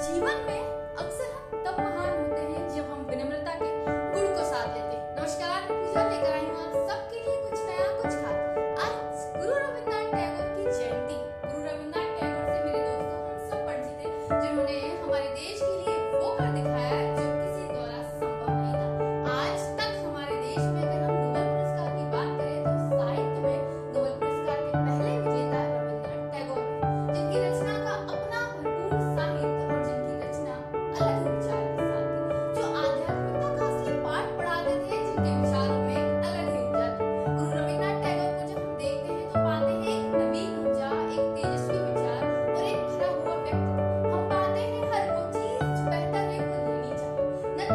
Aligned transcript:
जीवन 0.00 0.38
में 0.46 0.60
अक्सर 0.98 1.32
हम 1.32 1.64
तब 1.64 1.78
महान 1.78 2.12
होते 2.18 2.40
हैं 2.42 2.60
जब 2.76 2.90
हम 2.92 3.00
विनम्रता 3.08 3.54
के 3.54 3.66
गुण 3.86 4.28
को 4.36 4.44
साथ 4.44 4.68
लेते 4.68 4.94
हैं। 4.96 5.02
नमस्कार, 5.16 5.66
पूजा 5.70 6.04
लेकर 6.10 6.32
आई 6.32 6.46
हूँ 6.46 6.56
आप 6.62 6.72
सबके 6.88 7.18
लिए 7.18 7.36
कुछ 7.42 7.58
नया, 7.60 7.88
कुछ 7.96 8.12
खास। 8.12 8.38
आज 8.84 8.96
गुरु 9.36 9.54
रविन्द्रनाथ 9.54 10.06
टैगोर 10.14 10.48
की 10.56 10.64
जयंती। 10.78 11.18
गुरु 11.44 11.60
रविन्द्रनाथ 11.66 12.10
टैगोर 12.20 12.44
से 12.48 12.58
मेरे 12.64 12.80
दोस्तों 12.86 13.18
हम 13.26 13.36
सब 13.50 13.60
परिचित 13.66 13.98
हैं, 14.06 14.40
जिन्होंने 14.40 14.78
हमारे 15.02 15.28
देश 15.34 15.60
की 15.60 15.74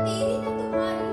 तेरी 0.05 0.35
तो 0.37 0.51
तुम्हारी 0.51 1.04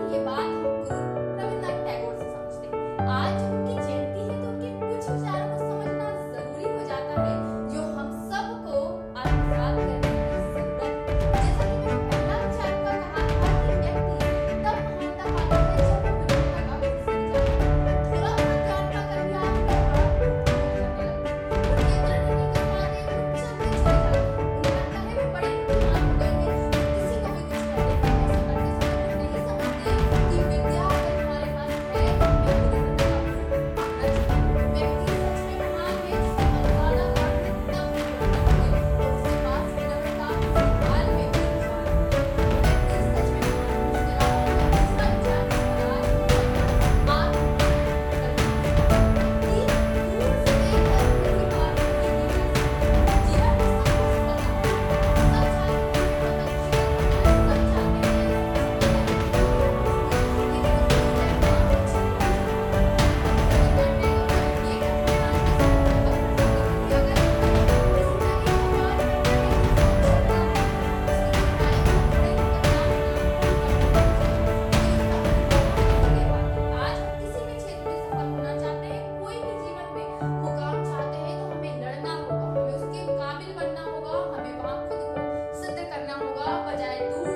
बजाय 86.67 86.99
दूर 87.11 87.31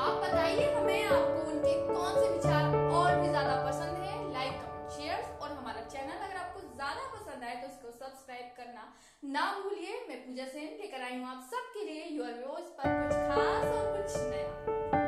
आप 0.00 0.14
बताइए 0.22 0.66
हमें 0.74 1.04
आपको 1.06 1.40
उनके 1.50 1.74
कौन 1.86 2.14
से 2.14 2.28
विचार 2.28 2.64
और 2.98 3.10
भी 3.20 3.28
ज़्यादा 3.28 3.56
पसंद 3.66 3.94
है? 4.04 4.14
लाइक 4.32 4.54
कमेंट 4.62 4.90
शेयर 4.96 5.18
और 5.42 5.48
हमारा 5.50 5.82
चैनल 5.86 6.18
अगर 6.26 6.36
आपको 6.36 6.60
ज़्यादा 6.60 7.04
पसंद 7.14 7.44
आए 7.44 7.56
तो 7.62 7.66
इसको 7.66 7.88
सब्सक्राइब 7.98 8.48
करना 8.56 8.84
ना 9.34 9.44
भूलिए। 9.58 9.92
मैं 10.08 10.18
पूजा 10.26 10.46
सेन 10.54 10.69